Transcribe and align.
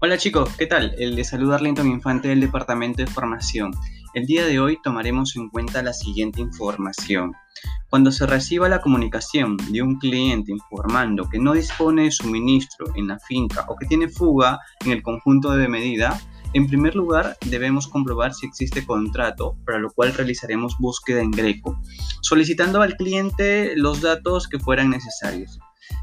Hola 0.00 0.16
chicos, 0.16 0.54
¿qué 0.56 0.66
tal? 0.66 0.94
El 0.96 1.16
de 1.16 1.24
saludar 1.24 1.60
Linton 1.60 1.88
Infante 1.88 2.28
del 2.28 2.38
Departamento 2.38 3.02
de 3.02 3.10
Formación. 3.10 3.72
El 4.14 4.26
día 4.26 4.46
de 4.46 4.60
hoy 4.60 4.78
tomaremos 4.80 5.34
en 5.34 5.48
cuenta 5.48 5.82
la 5.82 5.92
siguiente 5.92 6.40
información. 6.40 7.32
Cuando 7.90 8.12
se 8.12 8.24
reciba 8.24 8.68
la 8.68 8.80
comunicación 8.80 9.56
de 9.72 9.82
un 9.82 9.98
cliente 9.98 10.52
informando 10.52 11.28
que 11.28 11.40
no 11.40 11.52
dispone 11.52 12.04
de 12.04 12.12
suministro 12.12 12.86
en 12.94 13.08
la 13.08 13.18
finca 13.18 13.64
o 13.66 13.74
que 13.74 13.86
tiene 13.86 14.06
fuga 14.06 14.60
en 14.84 14.92
el 14.92 15.02
conjunto 15.02 15.50
de 15.50 15.66
medida, 15.66 16.16
en 16.54 16.66
primer 16.66 16.94
lugar 16.94 17.36
debemos 17.46 17.86
comprobar 17.86 18.34
si 18.34 18.46
existe 18.46 18.86
contrato, 18.86 19.56
para 19.64 19.78
lo 19.78 19.90
cual 19.90 20.14
realizaremos 20.14 20.76
búsqueda 20.78 21.20
en 21.20 21.30
Greco, 21.30 21.80
solicitando 22.22 22.82
al 22.82 22.96
cliente 22.96 23.72
los 23.76 24.00
datos 24.00 24.48
que 24.48 24.58
fueran 24.58 24.90
necesarios. 24.90 25.58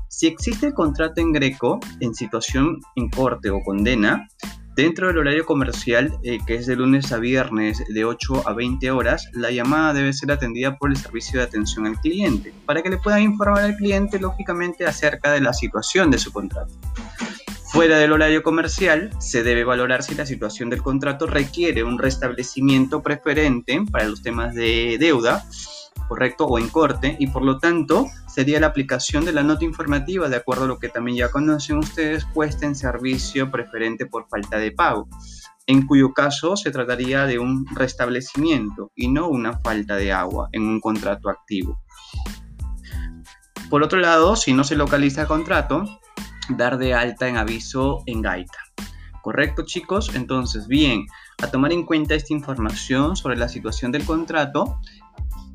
Si 0.08 0.28
existe 0.28 0.74
contrato 0.74 1.22
en 1.22 1.32
Greco 1.32 1.80
en 2.00 2.14
situación 2.14 2.80
en 2.96 3.10
corte 3.10 3.50
o 3.50 3.62
condena, 3.64 4.28
dentro 4.76 5.08
del 5.08 5.18
horario 5.18 5.46
comercial, 5.46 6.18
eh, 6.24 6.40
que 6.46 6.56
es 6.56 6.68
de 6.68 6.76
lunes 6.76 7.12
a 7.12 7.18
viernes 7.18 7.84
de 7.88 8.06
8 8.06 8.48
a 8.48 8.54
20 8.54 8.92
horas, 8.92 9.30
la 9.34 9.52
llamada 9.52 9.94
debe 9.94 10.14
ser 10.14 10.32
atendida 10.32 10.78
por 10.78 10.90
el 10.90 10.98
servicio 10.98 11.40
de 11.40 11.46
atención 11.46 11.88
al 11.88 12.00
cliente, 12.00 12.54
para 12.66 12.84
que 12.84 12.90
le 12.90 12.98
puedan 12.98 13.22
informar 13.22 13.64
al 13.64 13.76
cliente, 13.78 14.20
lógicamente, 14.20 14.86
acerca 14.86 15.32
de 15.32 15.42
la 15.42 15.54
situación 15.54 16.12
de 16.12 16.18
su 16.18 16.32
contrato. 16.32 16.74
Fuera 17.76 17.98
del 17.98 18.14
horario 18.14 18.42
comercial, 18.42 19.10
se 19.20 19.44
debe 19.44 19.66
valorar 19.66 20.02
si 20.02 20.16
la 20.16 20.26
situación 20.26 20.70
del 20.70 20.82
contrato 20.82 21.28
requiere 21.28 21.84
un 21.84 22.00
restablecimiento 22.00 23.04
preferente 23.04 23.84
para 23.92 24.06
los 24.06 24.22
temas 24.22 24.56
de 24.56 24.96
deuda 24.98 25.44
correcto 26.08 26.46
o 26.46 26.58
en 26.58 26.70
corte 26.70 27.18
y 27.20 27.28
por 27.28 27.44
lo 27.44 27.60
tanto 27.60 28.08
sería 28.34 28.62
la 28.62 28.68
aplicación 28.68 29.26
de 29.26 29.34
la 29.34 29.44
nota 29.44 29.66
informativa 29.66 30.30
de 30.30 30.38
acuerdo 30.38 30.64
a 30.64 30.68
lo 30.68 30.80
que 30.80 30.88
también 30.88 31.18
ya 31.18 31.32
conocen 31.32 31.80
ustedes 31.80 32.26
puesta 32.34 32.66
en 32.66 32.76
servicio 32.76 33.52
preferente 33.52 34.06
por 34.06 34.30
falta 34.30 34.58
de 34.58 34.72
pago 34.72 35.10
en 35.68 35.86
cuyo 35.86 36.14
caso 36.14 36.56
se 36.56 36.72
trataría 36.72 37.26
de 37.26 37.40
un 37.40 37.66
restablecimiento 37.76 38.94
y 38.96 39.10
no 39.10 39.28
una 39.28 39.60
falta 39.60 39.98
de 39.98 40.14
agua 40.14 40.48
en 40.54 40.62
un 40.62 40.80
contrato 40.80 41.30
activo. 41.30 41.82
Por 43.70 43.84
otro 43.84 44.00
lado, 44.00 44.38
si 44.38 44.54
no 44.54 44.64
se 44.64 44.78
localiza 44.78 45.24
el 45.24 45.28
contrato, 45.28 45.84
dar 46.50 46.78
de 46.78 46.94
alta 46.94 47.28
en 47.28 47.38
aviso 47.38 48.04
en 48.06 48.22
gaita. 48.22 48.60
¿Correcto 49.22 49.64
chicos? 49.66 50.14
Entonces, 50.14 50.68
bien, 50.68 51.06
a 51.42 51.48
tomar 51.48 51.72
en 51.72 51.86
cuenta 51.86 52.16
esta 52.16 52.34
información 52.34 53.16
sobre 53.16 53.38
la 53.38 53.50
situación 53.50 53.92
del 53.92 54.06
contrato 54.06 54.80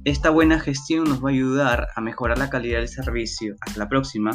esta 0.04 0.30
buena 0.30 0.58
gestión 0.58 1.04
nos 1.04 1.22
va 1.22 1.28
a 1.28 1.32
ayudar 1.32 1.88
a 1.94 2.00
mejorar 2.00 2.38
la 2.38 2.48
calidad 2.48 2.78
del 2.78 2.88
servicio. 2.88 3.56
Hasta 3.60 3.78
la 3.78 3.88
próxima. 3.88 4.30